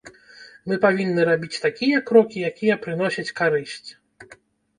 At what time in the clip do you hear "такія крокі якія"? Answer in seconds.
1.67-2.79